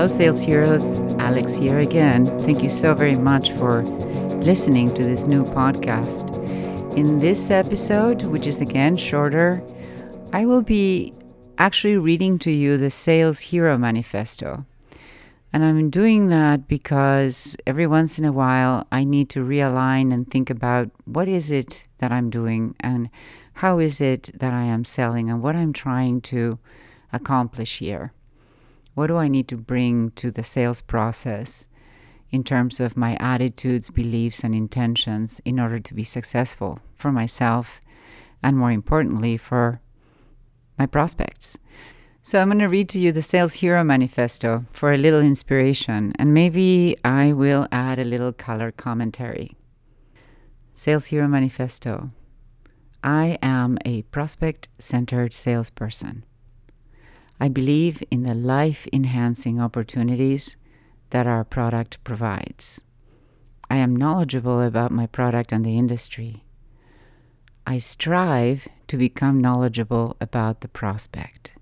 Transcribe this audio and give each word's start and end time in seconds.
Hello, 0.00 0.08
Sales 0.08 0.40
Heroes. 0.40 0.86
Alex 1.18 1.54
here 1.54 1.78
again. 1.78 2.24
Thank 2.38 2.62
you 2.62 2.70
so 2.70 2.94
very 2.94 3.16
much 3.16 3.52
for 3.52 3.82
listening 4.40 4.94
to 4.94 5.04
this 5.04 5.24
new 5.24 5.44
podcast. 5.44 6.34
In 6.96 7.18
this 7.18 7.50
episode, 7.50 8.22
which 8.22 8.46
is 8.46 8.62
again 8.62 8.96
shorter, 8.96 9.62
I 10.32 10.46
will 10.46 10.62
be 10.62 11.12
actually 11.58 11.98
reading 11.98 12.38
to 12.38 12.50
you 12.50 12.78
the 12.78 12.90
Sales 12.90 13.40
Hero 13.40 13.76
Manifesto. 13.76 14.64
And 15.52 15.62
I'm 15.62 15.90
doing 15.90 16.28
that 16.28 16.66
because 16.66 17.54
every 17.66 17.86
once 17.86 18.18
in 18.18 18.24
a 18.24 18.32
while 18.32 18.86
I 18.90 19.04
need 19.04 19.28
to 19.28 19.44
realign 19.44 20.14
and 20.14 20.26
think 20.26 20.48
about 20.48 20.90
what 21.04 21.28
is 21.28 21.50
it 21.50 21.84
that 21.98 22.10
I'm 22.10 22.30
doing 22.30 22.74
and 22.80 23.10
how 23.52 23.78
is 23.78 24.00
it 24.00 24.30
that 24.32 24.54
I 24.54 24.62
am 24.62 24.86
selling 24.86 25.28
and 25.28 25.42
what 25.42 25.56
I'm 25.56 25.74
trying 25.74 26.22
to 26.22 26.58
accomplish 27.12 27.80
here. 27.80 28.14
What 29.00 29.06
do 29.06 29.16
I 29.16 29.28
need 29.28 29.48
to 29.48 29.56
bring 29.56 30.10
to 30.16 30.30
the 30.30 30.42
sales 30.42 30.82
process 30.82 31.66
in 32.30 32.44
terms 32.44 32.80
of 32.80 32.98
my 32.98 33.16
attitudes, 33.18 33.88
beliefs, 33.88 34.44
and 34.44 34.54
intentions 34.54 35.40
in 35.46 35.58
order 35.58 35.78
to 35.80 35.94
be 35.94 36.04
successful 36.04 36.80
for 36.96 37.10
myself 37.10 37.80
and 38.42 38.58
more 38.58 38.70
importantly 38.70 39.38
for 39.38 39.80
my 40.78 40.84
prospects? 40.84 41.56
So, 42.22 42.40
I'm 42.40 42.48
going 42.48 42.58
to 42.58 42.66
read 42.66 42.90
to 42.90 42.98
you 42.98 43.10
the 43.10 43.22
Sales 43.22 43.54
Hero 43.54 43.82
Manifesto 43.82 44.66
for 44.70 44.92
a 44.92 44.98
little 44.98 45.22
inspiration, 45.22 46.12
and 46.18 46.34
maybe 46.34 46.94
I 47.02 47.32
will 47.32 47.66
add 47.72 47.98
a 47.98 48.04
little 48.04 48.34
color 48.34 48.70
commentary. 48.70 49.56
Sales 50.74 51.06
Hero 51.06 51.26
Manifesto 51.26 52.10
I 53.02 53.38
am 53.40 53.78
a 53.86 54.02
prospect 54.02 54.68
centered 54.78 55.32
salesperson. 55.32 56.26
I 57.42 57.48
believe 57.48 58.02
in 58.10 58.24
the 58.24 58.34
life 58.34 58.86
enhancing 58.92 59.58
opportunities 59.60 60.56
that 61.08 61.26
our 61.26 61.42
product 61.42 62.02
provides. 62.04 62.82
I 63.70 63.76
am 63.76 63.96
knowledgeable 63.96 64.60
about 64.60 64.90
my 64.92 65.06
product 65.06 65.50
and 65.50 65.64
the 65.64 65.78
industry. 65.78 66.44
I 67.66 67.78
strive 67.78 68.68
to 68.88 68.96
become 68.98 69.40
knowledgeable 69.40 70.16
about 70.20 70.60
the 70.60 70.68
prospect. 70.68 71.52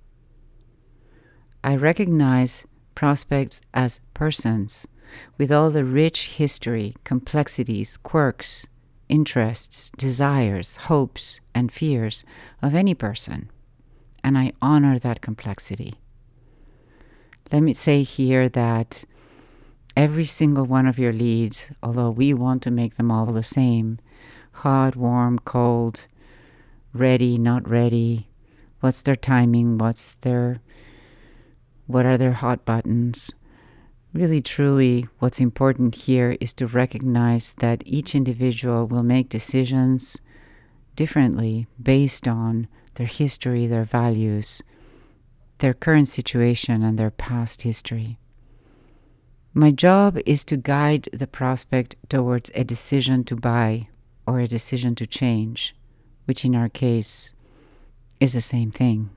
I 1.62 1.76
recognize 1.76 2.66
prospects 2.94 3.60
as 3.72 4.00
persons 4.14 4.88
with 5.36 5.52
all 5.52 5.70
the 5.70 5.84
rich 5.84 6.36
history, 6.38 6.96
complexities, 7.04 7.96
quirks, 7.98 8.66
interests, 9.08 9.90
desires, 9.96 10.76
hopes, 10.76 11.40
and 11.54 11.70
fears 11.70 12.24
of 12.62 12.74
any 12.74 12.94
person, 12.94 13.50
and 14.22 14.36
I 14.36 14.52
honor 14.60 14.98
that 14.98 15.20
complexity. 15.20 15.94
Let 17.52 17.62
me 17.62 17.72
say 17.72 18.02
here 18.02 18.48
that 18.50 19.04
every 19.96 20.24
single 20.24 20.64
one 20.64 20.86
of 20.86 20.98
your 20.98 21.12
leads, 21.12 21.68
although 21.82 22.10
we 22.10 22.34
want 22.34 22.62
to 22.62 22.70
make 22.70 22.96
them 22.96 23.10
all 23.10 23.26
the 23.26 23.42
same 23.42 23.98
hot, 24.52 24.96
warm, 24.96 25.38
cold, 25.40 26.06
ready, 26.92 27.38
not 27.38 27.68
ready, 27.68 28.28
what's 28.80 29.02
their 29.02 29.16
timing, 29.16 29.78
what's 29.78 30.14
their 30.14 30.60
what 31.86 32.04
are 32.04 32.18
their 32.18 32.32
hot 32.32 32.66
buttons? 32.66 33.32
Really, 34.12 34.42
truly, 34.42 35.06
what's 35.20 35.40
important 35.40 35.94
here 35.94 36.36
is 36.40 36.52
to 36.54 36.66
recognize 36.66 37.54
that 37.54 37.82
each 37.86 38.14
individual 38.14 38.86
will 38.86 39.02
make 39.02 39.30
decisions 39.30 40.18
differently 40.96 41.66
based 41.82 42.28
on 42.28 42.68
their 42.98 43.06
history, 43.06 43.68
their 43.68 43.84
values, 43.84 44.60
their 45.58 45.72
current 45.72 46.08
situation, 46.08 46.82
and 46.82 46.98
their 46.98 47.12
past 47.12 47.62
history. 47.62 48.18
My 49.54 49.70
job 49.70 50.18
is 50.26 50.44
to 50.46 50.56
guide 50.56 51.08
the 51.12 51.28
prospect 51.28 51.94
towards 52.08 52.50
a 52.54 52.64
decision 52.64 53.22
to 53.24 53.36
buy 53.36 53.88
or 54.26 54.40
a 54.40 54.48
decision 54.48 54.96
to 54.96 55.06
change, 55.06 55.76
which 56.24 56.44
in 56.44 56.56
our 56.56 56.68
case 56.68 57.34
is 58.18 58.32
the 58.32 58.40
same 58.40 58.72
thing. 58.72 59.10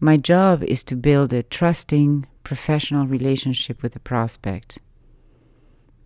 My 0.00 0.16
job 0.16 0.64
is 0.64 0.82
to 0.84 0.96
build 0.96 1.34
a 1.34 1.42
trusting, 1.42 2.26
professional 2.44 3.06
relationship 3.06 3.82
with 3.82 3.92
the 3.92 4.00
prospect. 4.00 4.78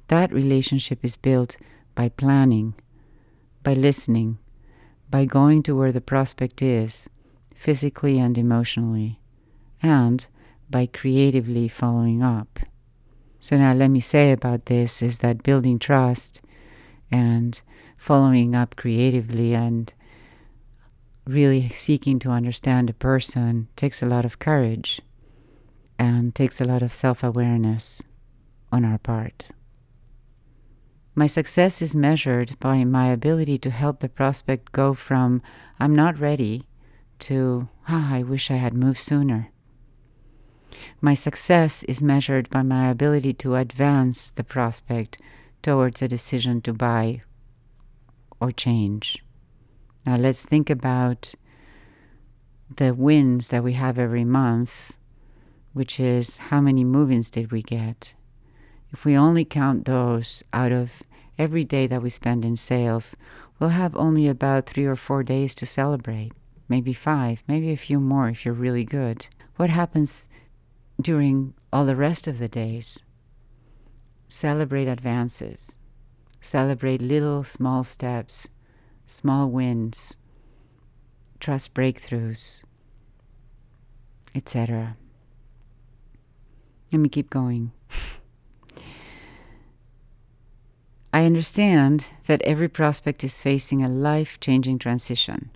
That 0.09 0.33
relationship 0.33 1.05
is 1.05 1.17
built 1.17 1.57
by 1.95 2.09
planning, 2.09 2.75
by 3.63 3.75
listening, 3.75 4.39
by 5.13 5.27
going 5.27 5.63
to 5.63 5.77
where 5.77 5.93
the 5.93 6.01
prospect 6.01 6.63
is, 6.63 7.07
physically 7.55 8.19
and 8.19 8.37
emotionally, 8.39 9.21
and 9.83 10.27
by 10.71 10.87
creatively 10.87 11.69
following 11.69 12.23
up. 12.23 12.59
So, 13.39 13.59
now 13.59 13.75
let 13.75 13.89
me 13.89 14.01
say 14.01 14.33
about 14.33 14.67
this 14.67 15.03
is 15.03 15.19
that 15.19 15.43
building 15.43 15.79
trust 15.79 16.41
and 17.11 17.61
following 17.99 18.55
up 18.57 18.75
creatively 18.75 19.55
and 19.55 19.93
really 21.27 21.69
seeking 21.69 22.19
to 22.21 22.31
understand 22.31 22.89
a 22.89 22.95
person 22.95 23.69
takes 23.77 24.03
a 24.03 24.07
lot 24.07 24.25
of 24.25 24.39
courage 24.39 25.01
and 25.99 26.35
takes 26.35 26.59
a 26.59 26.65
lot 26.65 26.83
of 26.83 26.95
self 26.95 27.23
awareness 27.23 28.03
on 28.73 28.85
our 28.85 28.99
part. 28.99 29.49
My 31.15 31.27
success 31.27 31.83
is 31.83 31.95
measured 31.95 32.59
by 32.59 32.85
my 32.85 33.09
ability 33.09 33.59
to 33.59 33.71
help 33.71 34.01
the 34.01 34.09
prospect 34.09 34.73
go 34.73 34.95
from 34.95 35.43
I'm 35.79 35.95
not 35.95 36.19
ready 36.19 36.63
to 37.21 37.69
ah, 37.87 38.15
I 38.15 38.23
wish 38.23 38.51
I 38.51 38.57
had 38.57 38.73
moved 38.73 38.99
sooner. 38.99 39.51
My 41.03 41.13
success 41.13 41.83
is 41.83 42.03
measured 42.03 42.49
by 42.49 42.63
my 42.63 42.89
ability 42.89 43.35
to 43.35 43.57
advance 43.57 44.31
the 44.31 44.45
prospect 44.45 45.19
towards 45.63 46.01
a 46.01 46.09
decision 46.09 46.63
to 46.63 46.73
buy 46.73 47.21
or 48.41 48.51
change. 48.51 49.23
Now 50.07 50.17
let's 50.17 50.47
think 50.47 50.71
about 50.71 51.35
the 52.75 52.95
wins 52.95 53.49
that 53.49 53.63
we 53.63 53.75
have 53.75 53.99
every 53.99 54.25
month, 54.25 54.97
which 55.75 56.01
is 56.01 56.39
how 56.39 56.61
many 56.61 56.85
move-ins 56.85 57.31
did 57.31 57.53
we 57.53 57.63
get? 57.63 58.15
If 58.93 59.05
we 59.05 59.17
only 59.17 59.45
count 59.45 59.85
those 59.85 60.43
out 60.53 60.73
of 60.73 61.03
every 61.39 61.65
day 61.65 61.87
that 61.87 62.03
we 62.03 62.11
spend 62.11 62.45
in 62.45 62.57
sales, 62.57 63.17
we'll 63.59 63.71
have 63.71 63.97
only 63.97 64.29
about 64.29 64.67
three 64.67 64.85
or 64.85 64.97
four 64.97 65.23
days 65.23 65.55
to 65.57 65.67
celebrate, 65.67 66.33
maybe 66.69 66.93
five, 66.93 67.43
maybe 67.49 67.71
a 67.71 67.77
few 67.77 67.99
more 67.99 68.29
if 68.29 68.45
you're 68.45 68.55
really 68.55 68.85
good. 68.85 69.27
What 69.57 69.71
happens 69.71 70.29
during 71.01 71.55
all 71.73 71.87
the 71.87 71.97
rest 71.97 72.27
of 72.27 72.39
the 72.39 72.49
days? 72.49 73.03
Celebrate 74.29 74.89
advances, 74.89 75.79
celebrate 76.41 77.01
little 77.01 77.43
small 77.43 77.85
steps 77.85 78.49
small 79.13 79.51
wins, 79.51 80.17
trust 81.39 81.75
breakthroughs, 81.75 82.63
etc. 84.35 84.97
Let 86.91 86.99
me 86.99 87.09
keep 87.09 87.31
going. 87.31 87.73
I 91.15 91.27
understand 91.27 92.07
that 92.25 92.41
every 92.43 92.69
prospect 92.69 93.23
is 93.23 93.39
facing 93.39 93.83
a 93.83 93.89
life 93.89 94.41
changing 94.41 94.79
transition, 94.79 95.51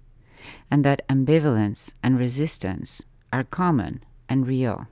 and 0.71 0.85
that 0.85 1.09
ambivalence 1.09 1.93
and 2.03 2.19
resistance 2.19 3.03
are 3.33 3.45
common 3.45 4.05
and 4.29 4.47
real. 4.47 4.87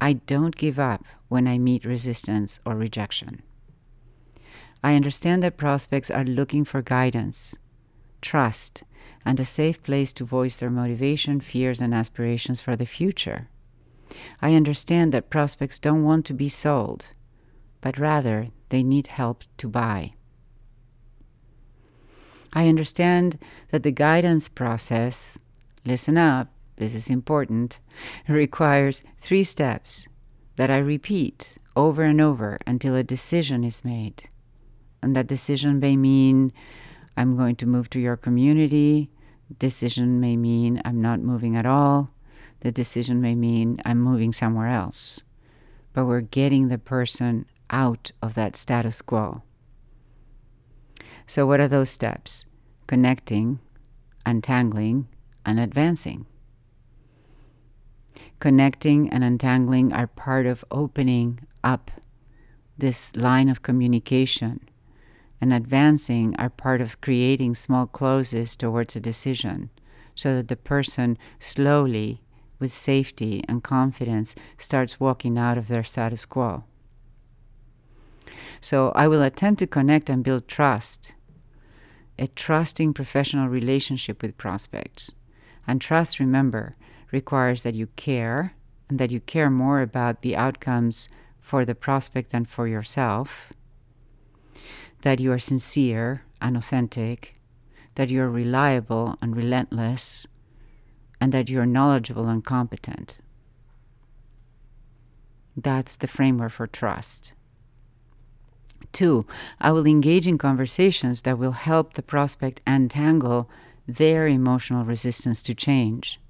I 0.00 0.14
don't 0.14 0.54
give 0.54 0.78
up 0.78 1.04
when 1.28 1.48
I 1.48 1.58
meet 1.58 1.84
resistance 1.84 2.60
or 2.64 2.76
rejection. 2.76 3.42
I 4.84 4.94
understand 4.94 5.42
that 5.42 5.56
prospects 5.56 6.10
are 6.10 6.24
looking 6.24 6.64
for 6.64 6.80
guidance, 6.80 7.56
trust, 8.22 8.84
and 9.26 9.38
a 9.38 9.44
safe 9.44 9.82
place 9.82 10.12
to 10.14 10.24
voice 10.24 10.56
their 10.58 10.70
motivation, 10.70 11.40
fears, 11.40 11.80
and 11.80 11.92
aspirations 11.92 12.60
for 12.60 12.76
the 12.76 12.86
future. 12.86 13.48
I 14.40 14.54
understand 14.54 15.12
that 15.12 15.28
prospects 15.28 15.78
don't 15.78 16.04
want 16.04 16.24
to 16.26 16.34
be 16.34 16.48
sold, 16.48 17.06
but 17.80 17.98
rather 17.98 18.48
they 18.70 18.82
need 18.82 19.08
help 19.08 19.44
to 19.58 19.68
buy. 19.68 20.14
I 22.52 22.68
understand 22.68 23.38
that 23.70 23.82
the 23.82 23.92
guidance 23.92 24.48
process, 24.48 25.38
listen 25.84 26.16
up, 26.18 26.48
this 26.76 26.94
is 26.94 27.10
important, 27.10 27.78
requires 28.26 29.04
three 29.20 29.44
steps 29.44 30.08
that 30.56 30.70
I 30.70 30.78
repeat 30.78 31.58
over 31.76 32.02
and 32.02 32.20
over 32.20 32.58
until 32.66 32.96
a 32.96 33.04
decision 33.04 33.62
is 33.62 33.84
made. 33.84 34.24
And 35.02 35.14
that 35.14 35.26
decision 35.26 35.78
may 35.78 35.96
mean 35.96 36.52
I'm 37.16 37.36
going 37.36 37.56
to 37.56 37.66
move 37.66 37.88
to 37.90 38.00
your 38.00 38.16
community. 38.16 39.10
Decision 39.58 40.20
may 40.20 40.36
mean 40.36 40.80
I'm 40.84 41.00
not 41.00 41.20
moving 41.20 41.56
at 41.56 41.66
all. 41.66 42.10
The 42.60 42.72
decision 42.72 43.20
may 43.20 43.34
mean 43.34 43.80
I'm 43.84 44.00
moving 44.00 44.32
somewhere 44.32 44.68
else. 44.68 45.20
But 45.92 46.06
we're 46.06 46.20
getting 46.20 46.68
the 46.68 46.78
person 46.78 47.46
out 47.70 48.10
of 48.22 48.34
that 48.34 48.56
status 48.56 49.00
quo. 49.02 49.42
So, 51.26 51.46
what 51.46 51.60
are 51.60 51.68
those 51.68 51.90
steps? 51.90 52.46
Connecting, 52.86 53.60
untangling, 54.26 55.06
and 55.46 55.60
advancing. 55.60 56.26
Connecting 58.40 59.08
and 59.10 59.22
untangling 59.22 59.92
are 59.92 60.06
part 60.06 60.46
of 60.46 60.64
opening 60.70 61.40
up 61.62 61.90
this 62.78 63.14
line 63.14 63.48
of 63.48 63.62
communication, 63.62 64.60
and 65.40 65.52
advancing 65.52 66.34
are 66.36 66.50
part 66.50 66.80
of 66.80 67.00
creating 67.00 67.54
small 67.54 67.86
closes 67.86 68.56
towards 68.56 68.96
a 68.96 69.00
decision 69.00 69.70
so 70.14 70.34
that 70.36 70.48
the 70.48 70.56
person 70.56 71.16
slowly, 71.38 72.20
with 72.58 72.72
safety 72.72 73.44
and 73.48 73.62
confidence, 73.62 74.34
starts 74.58 75.00
walking 75.00 75.38
out 75.38 75.56
of 75.56 75.68
their 75.68 75.84
status 75.84 76.26
quo. 76.26 76.64
So 78.60 78.92
I 78.94 79.08
will 79.08 79.22
attempt 79.22 79.58
to 79.60 79.66
connect 79.66 80.10
and 80.10 80.24
build 80.24 80.48
trust, 80.48 81.12
a 82.18 82.26
trusting 82.28 82.94
professional 82.94 83.48
relationship 83.48 84.22
with 84.22 84.38
prospects. 84.38 85.12
And 85.66 85.80
trust, 85.80 86.20
remember, 86.20 86.74
requires 87.12 87.62
that 87.62 87.74
you 87.74 87.86
care 87.96 88.54
and 88.88 88.98
that 88.98 89.10
you 89.10 89.20
care 89.20 89.50
more 89.50 89.80
about 89.80 90.22
the 90.22 90.36
outcomes 90.36 91.08
for 91.40 91.64
the 91.64 91.74
prospect 91.74 92.32
than 92.32 92.44
for 92.44 92.68
yourself, 92.68 93.52
that 95.02 95.20
you 95.20 95.32
are 95.32 95.38
sincere 95.38 96.24
and 96.40 96.56
authentic, 96.56 97.34
that 97.94 98.10
you're 98.10 98.28
reliable 98.28 99.16
and 99.20 99.36
relentless, 99.36 100.26
and 101.20 101.32
that 101.32 101.48
you're 101.48 101.66
knowledgeable 101.66 102.28
and 102.28 102.44
competent. 102.44 103.18
That's 105.56 105.96
the 105.96 106.06
framework 106.06 106.52
for 106.52 106.66
trust. 106.66 107.32
Two, 108.92 109.26
I 109.60 109.72
will 109.72 109.86
engage 109.86 110.26
in 110.26 110.38
conversations 110.38 111.22
that 111.22 111.38
will 111.38 111.52
help 111.52 111.94
the 111.94 112.02
prospect 112.02 112.60
untangle 112.66 113.48
their 113.86 114.26
emotional 114.26 114.84
resistance 114.84 115.42
to 115.42 115.54
change. 115.54 116.20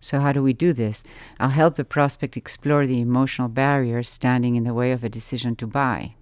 So, 0.00 0.20
how 0.20 0.32
do 0.32 0.42
we 0.42 0.52
do 0.52 0.72
this? 0.72 1.02
I'll 1.40 1.48
help 1.48 1.76
the 1.76 1.84
prospect 1.84 2.36
explore 2.36 2.86
the 2.86 3.00
emotional 3.00 3.48
barriers 3.48 4.08
standing 4.08 4.54
in 4.54 4.64
the 4.64 4.74
way 4.74 4.92
of 4.92 5.02
a 5.02 5.08
decision 5.08 5.56
to 5.56 5.66
buy. 5.66 6.14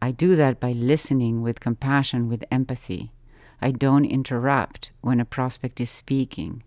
I 0.00 0.12
do 0.12 0.36
that 0.36 0.60
by 0.60 0.72
listening 0.72 1.42
with 1.42 1.60
compassion, 1.60 2.28
with 2.28 2.44
empathy. 2.50 3.12
I 3.60 3.72
don't 3.72 4.04
interrupt 4.04 4.92
when 5.00 5.18
a 5.18 5.24
prospect 5.24 5.80
is 5.80 5.90
speaking. 5.90 6.62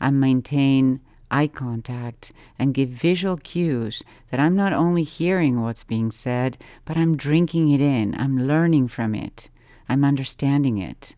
I 0.00 0.10
maintain 0.10 1.00
eye 1.30 1.46
contact 1.46 2.32
and 2.58 2.74
give 2.74 2.88
visual 2.88 3.36
cues 3.36 4.02
that 4.30 4.40
I'm 4.40 4.56
not 4.56 4.72
only 4.72 5.02
hearing 5.02 5.60
what's 5.60 5.84
being 5.84 6.10
said, 6.10 6.58
but 6.84 6.96
I'm 6.96 7.16
drinking 7.16 7.70
it 7.70 7.80
in, 7.80 8.14
I'm 8.14 8.46
learning 8.46 8.88
from 8.88 9.14
it, 9.14 9.50
I'm 9.88 10.04
understanding 10.04 10.78
it. 10.78 11.16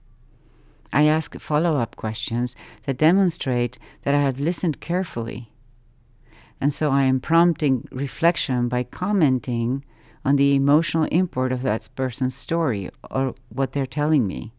I 0.92 1.04
ask 1.04 1.38
follow 1.38 1.76
up 1.76 1.96
questions 1.96 2.54
that 2.84 2.98
demonstrate 2.98 3.78
that 4.02 4.14
I 4.14 4.20
have 4.20 4.38
listened 4.38 4.80
carefully. 4.80 5.50
And 6.60 6.72
so 6.72 6.90
I 6.90 7.04
am 7.04 7.18
prompting 7.18 7.88
reflection 7.90 8.68
by 8.68 8.84
commenting 8.84 9.84
on 10.24 10.36
the 10.36 10.54
emotional 10.54 11.04
import 11.04 11.50
of 11.50 11.62
that 11.62 11.88
person's 11.96 12.34
story 12.34 12.90
or 13.10 13.34
what 13.48 13.72
they're 13.72 13.86
telling 13.86 14.26
me. 14.26 14.52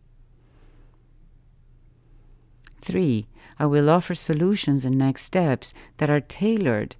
Three, 2.83 3.27
I 3.57 3.65
will 3.65 3.89
offer 3.89 4.13
solutions 4.13 4.83
and 4.83 4.97
next 4.97 5.21
steps 5.21 5.73
that 5.99 6.09
are 6.09 6.19
tailored 6.19 6.97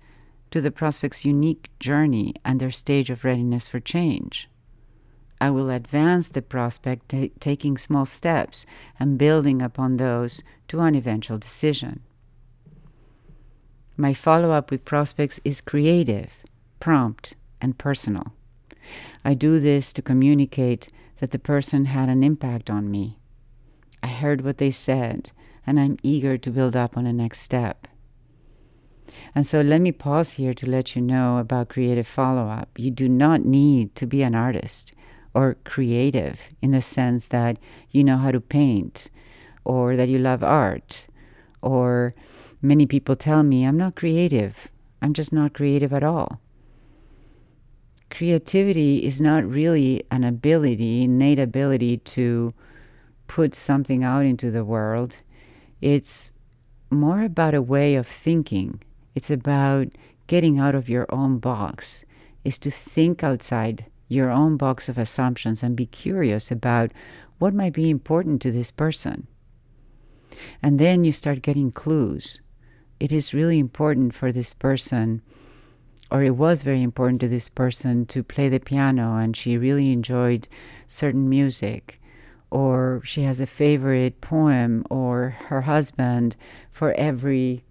to 0.52 0.62
the 0.62 0.72
prospect's 0.72 1.26
unique 1.26 1.70
journey 1.78 2.34
and 2.46 2.60
their 2.60 2.72
stage 2.72 3.10
of 3.10 3.26
readiness 3.26 3.68
for 3.68 3.82
change. 3.82 4.50
I 5.42 5.50
will 5.50 5.70
advance 5.70 6.30
the 6.30 6.42
prospect, 6.42 7.10
t- 7.10 7.34
taking 7.42 7.78
small 7.78 8.06
steps 8.06 8.66
and 8.98 9.18
building 9.18 9.62
upon 9.62 9.98
those 9.98 10.42
to 10.70 10.80
an 10.80 10.96
eventual 10.96 11.38
decision. 11.38 12.00
My 13.98 14.14
follow 14.14 14.52
up 14.52 14.72
with 14.72 14.86
prospects 14.86 15.42
is 15.44 15.60
creative, 15.60 16.32
prompt, 16.80 17.34
and 17.60 17.78
personal. 17.78 18.32
I 19.26 19.34
do 19.34 19.60
this 19.60 19.92
to 19.94 20.02
communicate 20.02 20.88
that 21.20 21.32
the 21.32 21.40
person 21.40 21.86
had 21.86 22.08
an 22.08 22.24
impact 22.24 22.70
on 22.70 22.90
me. 22.90 23.20
I 24.02 24.08
heard 24.08 24.42
what 24.42 24.60
they 24.60 24.72
said 24.72 25.32
and 25.65 25.80
I'm 25.80 25.98
eager 26.04 26.38
to 26.38 26.51
build 26.51 26.75
up 26.75 26.98
on 26.98 27.06
the 27.06 27.13
next 27.13 27.39
step. 27.39 27.88
And 29.36 29.45
so 29.45 29.62
let 29.62 29.81
me 29.81 29.92
pause 29.92 30.33
here 30.33 30.54
to 30.54 30.69
let 30.69 30.95
you 30.95 31.01
know 31.01 31.38
about 31.38 31.69
creative 31.69 32.07
follow 32.07 32.48
up. 32.48 32.69
You 32.77 32.92
do 32.92 33.07
not 33.07 33.45
need 33.45 33.95
to 33.95 34.06
be 34.06 34.21
an 34.24 34.36
artist 34.36 34.94
or 35.33 35.57
creative 35.63 36.42
in 36.62 36.71
the 36.71 36.81
sense 36.81 37.27
that 37.27 37.57
you 37.92 38.04
know 38.04 38.18
how 38.18 38.31
to 38.31 38.39
paint 38.39 39.10
or 39.65 39.95
that 39.95 40.10
you 40.10 40.19
love 40.19 40.44
art. 40.44 41.07
Or 41.62 42.13
many 42.62 42.86
people 42.86 43.15
tell 43.15 43.44
me, 43.44 43.65
I'm 43.65 43.77
not 43.77 43.95
creative. 43.95 44.68
I'm 45.01 45.13
just 45.13 45.33
not 45.33 45.54
creative 45.54 45.94
at 45.94 46.04
all. 46.04 46.39
Creativity 48.10 49.06
is 49.06 49.19
not 49.19 49.44
really 49.44 50.04
an 50.12 50.24
ability, 50.24 51.04
innate 51.04 51.39
ability 51.39 51.98
to 51.98 52.54
put 53.27 53.56
something 53.56 54.04
out 54.04 54.25
into 54.25 54.51
the 54.51 54.63
world. 54.63 55.18
It's 55.84 56.32
more 56.90 57.24
about 57.24 57.54
a 57.54 57.62
way 57.62 57.96
of 57.96 58.08
thinking. 58.08 58.82
It's 59.16 59.30
about 59.30 59.90
getting 60.28 60.58
out 60.58 60.76
of 60.76 60.88
your 60.88 61.06
own 61.10 61.40
box, 61.40 62.06
is 62.46 62.58
to 62.60 62.72
think 62.72 63.22
outside 63.22 63.86
your 64.08 64.30
own 64.30 64.56
box 64.56 64.88
of 64.88 64.98
assumptions 64.98 65.62
and 65.62 65.76
be 65.76 65.86
curious 65.86 66.52
about 66.52 66.94
what 67.38 67.54
might 67.54 67.74
be 67.74 67.90
important 67.90 68.42
to 68.44 68.52
this 68.54 68.72
person. 68.72 69.28
And 70.62 70.80
then 70.80 71.04
you 71.04 71.12
start 71.12 71.42
getting 71.42 71.70
clues. 71.70 72.40
It 73.02 73.12
is 73.12 73.34
really 73.34 73.60
important 73.60 74.14
for 74.14 74.32
this 74.32 74.54
person, 74.54 75.22
or 76.10 76.24
it 76.24 76.38
was 76.38 76.62
very 76.62 76.82
important 76.82 77.20
to 77.20 77.28
this 77.28 77.50
person 77.50 78.06
to 78.06 78.24
play 78.24 78.48
the 78.48 78.62
piano, 78.62 79.18
and 79.18 79.36
she 79.36 79.58
really 79.58 79.92
enjoyed 79.92 80.48
certain 80.88 81.28
music 81.28 82.00
or 82.54 83.02
she 83.04 83.24
has 83.24 83.42
a 83.42 83.48
favorite 83.48 84.22
poem, 84.22 84.86
or 84.92 85.36
her 85.50 85.62
husband 85.62 86.36
for 86.72 86.94
every 86.94 87.64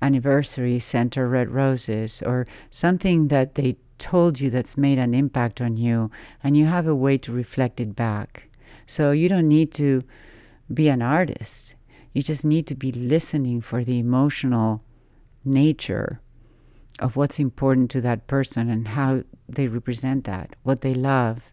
anniversary 0.00 0.78
sent 0.78 1.16
her 1.16 1.28
red 1.28 1.50
roses, 1.50 2.22
or 2.22 2.46
something 2.70 3.28
that 3.28 3.56
they 3.56 3.76
told 3.98 4.38
you 4.38 4.48
that's 4.48 4.76
made 4.78 4.96
an 4.96 5.12
impact 5.12 5.60
on 5.60 5.76
you, 5.76 6.08
and 6.44 6.56
you 6.56 6.66
have 6.66 6.86
a 6.86 6.94
way 6.94 7.18
to 7.18 7.32
reflect 7.32 7.80
it 7.80 7.96
back. 7.96 8.48
So 8.86 9.10
you 9.10 9.28
don't 9.28 9.48
need 9.48 9.74
to 9.74 10.04
be 10.72 10.88
an 10.88 11.02
artist. 11.02 11.74
You 12.12 12.22
just 12.22 12.44
need 12.44 12.68
to 12.68 12.76
be 12.76 12.92
listening 12.92 13.60
for 13.60 13.82
the 13.82 13.98
emotional 13.98 14.84
nature 15.44 16.20
of 17.00 17.16
what's 17.16 17.40
important 17.40 17.90
to 17.90 18.00
that 18.02 18.28
person 18.28 18.70
and 18.70 18.86
how 18.86 19.24
they 19.48 19.66
represent 19.66 20.24
that, 20.24 20.54
what 20.62 20.82
they 20.82 20.94
love, 20.94 21.50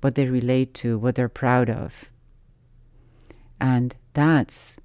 what 0.00 0.14
they 0.14 0.26
relate 0.26 0.74
to, 0.74 0.98
what 0.98 1.14
they're 1.14 1.28
proud 1.28 1.70
of. 1.70 2.10
And 3.60 3.94
that's 4.14 4.80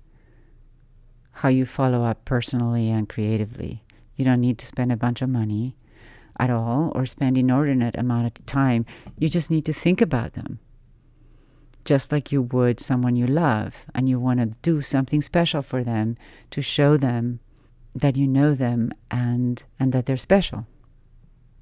how 1.31 1.49
you 1.49 1.65
follow 1.65 2.03
up 2.03 2.25
personally 2.25 2.89
and 2.89 3.07
creatively. 3.07 3.83
You 4.15 4.25
don't 4.25 4.41
need 4.41 4.57
to 4.59 4.65
spend 4.65 4.91
a 4.91 4.97
bunch 4.97 5.21
of 5.21 5.29
money 5.29 5.75
at 6.39 6.49
all 6.49 6.91
or 6.95 7.05
spend 7.05 7.37
inordinate 7.37 7.97
amount 7.97 8.27
of 8.27 8.45
time. 8.45 8.85
You 9.17 9.29
just 9.29 9.51
need 9.51 9.65
to 9.65 9.73
think 9.73 10.01
about 10.01 10.33
them. 10.33 10.59
Just 11.83 12.11
like 12.11 12.31
you 12.31 12.41
would 12.41 12.79
someone 12.79 13.15
you 13.15 13.27
love 13.27 13.85
and 13.93 14.09
you 14.09 14.19
want 14.19 14.39
to 14.39 14.47
do 14.61 14.81
something 14.81 15.21
special 15.21 15.61
for 15.61 15.83
them 15.83 16.17
to 16.51 16.61
show 16.61 16.97
them 16.97 17.39
that 17.93 18.17
you 18.17 18.27
know 18.27 18.53
them 18.53 18.91
and 19.09 19.63
and 19.79 19.93
that 19.93 20.05
they're 20.05 20.17
special. 20.17 20.65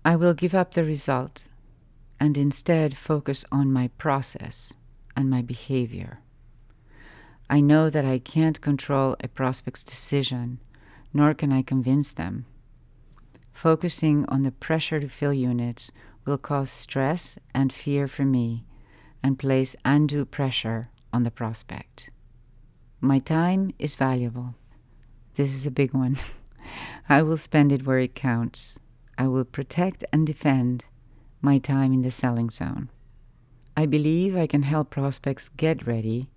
I 0.06 0.16
will 0.16 0.34
give 0.34 0.56
up 0.56 0.74
the 0.74 0.84
result 0.84 1.48
and 2.24 2.38
instead 2.38 2.96
focus 2.96 3.44
on 3.52 3.74
my 3.74 3.90
process 3.98 4.76
and 5.14 5.30
my 5.30 5.42
behavior. 5.42 6.20
I 7.50 7.60
know 7.60 7.90
that 7.90 8.06
I 8.06 8.18
can't 8.18 8.62
control 8.62 9.18
a 9.20 9.28
prospect's 9.28 9.84
decision, 9.84 10.62
nor 11.14 11.34
can 11.34 11.52
I 11.52 11.64
convince 11.64 12.14
them. 12.14 12.46
Focusing 13.52 14.26
on 14.30 14.44
the 14.44 14.54
pressure 14.54 15.02
to 15.02 15.10
fill 15.10 15.34
units 15.34 15.92
will 16.24 16.38
cause 16.38 16.70
stress 16.70 17.38
and 17.54 17.74
fear 17.74 18.08
for 18.08 18.24
me 18.24 18.64
and 19.22 19.38
place 19.38 19.76
undue 19.84 20.24
pressure 20.24 20.88
on 21.12 21.24
the 21.24 21.30
prospect. 21.30 22.10
My 23.02 23.20
time 23.20 23.74
is 23.78 23.96
valuable. 23.96 24.56
This 25.36 25.54
is 25.54 25.68
a 25.68 25.72
big 25.72 25.94
one. 25.94 26.16
I 27.10 27.22
will 27.22 27.36
spend 27.36 27.74
it 27.74 27.86
where 27.86 28.00
it 28.00 28.16
counts. 28.16 28.80
I 29.18 29.28
will 29.28 29.44
protect 29.44 30.06
and 30.14 30.26
defend 30.26 30.86
my 31.44 31.58
time 31.58 31.94
in 31.94 32.02
the 32.02 32.10
selling 32.10 32.50
zone. 32.50 32.90
I 33.76 33.86
believe 33.86 34.36
I 34.36 34.48
can 34.48 34.64
help 34.64 34.90
prospects 34.90 35.50
get 35.50 35.86
ready 35.86 36.30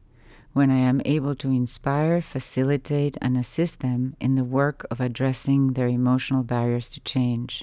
when 0.53 0.71
I 0.71 0.79
am 0.79 1.03
able 1.05 1.37
to 1.37 1.49
inspire, 1.49 2.21
facilitate, 2.21 3.17
and 3.21 3.37
assist 3.37 3.81
them 3.81 4.17
in 4.21 4.35
the 4.35 4.45
work 4.45 4.87
of 4.91 5.01
addressing 5.01 5.75
their 5.75 5.87
emotional 5.87 6.43
barriers 6.43 6.89
to 6.91 7.01
change. 7.01 7.63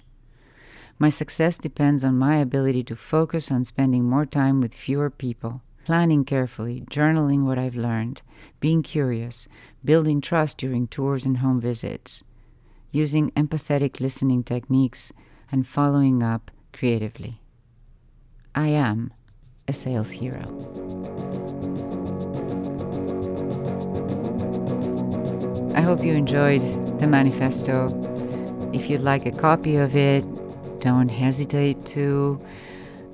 My 0.99 1.09
success 1.09 1.57
depends 1.57 2.03
on 2.03 2.17
my 2.17 2.37
ability 2.37 2.83
to 2.85 2.95
focus 2.95 3.51
on 3.51 3.65
spending 3.65 4.05
more 4.05 4.25
time 4.25 4.61
with 4.61 4.75
fewer 4.75 5.09
people, 5.09 5.63
planning 5.83 6.23
carefully, 6.23 6.85
journaling 6.89 7.43
what 7.43 7.57
I've 7.57 7.75
learned, 7.75 8.21
being 8.59 8.83
curious, 8.83 9.47
building 9.83 10.21
trust 10.21 10.59
during 10.59 10.87
tours 10.87 11.25
and 11.25 11.37
home 11.37 11.59
visits, 11.59 12.23
using 12.91 13.31
empathetic 13.31 13.99
listening 13.99 14.43
techniques, 14.43 15.11
and 15.51 15.67
following 15.67 16.23
up 16.23 16.51
creatively. 16.73 17.39
I 18.55 18.67
am 18.67 19.13
a 19.67 19.73
sales 19.73 20.11
hero. 20.11 20.43
I 25.75 25.81
hope 25.81 26.03
you 26.03 26.13
enjoyed 26.13 26.61
the 26.99 27.07
manifesto. 27.07 27.87
If 28.73 28.89
you'd 28.89 29.01
like 29.01 29.25
a 29.25 29.31
copy 29.31 29.77
of 29.77 29.95
it, 29.95 30.23
don't 30.79 31.09
hesitate 31.09 31.85
to 31.87 32.39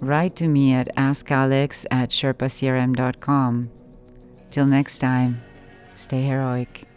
write 0.01 0.36
to 0.38 0.48
me 0.48 0.74
at 0.74 0.94
askalex 0.96 1.86
at 1.92 2.10
sherpacrm.com. 2.10 3.70
Till 4.51 4.66
next 4.66 4.98
time, 4.98 5.42
stay 5.96 6.24
heroic. 6.24 6.88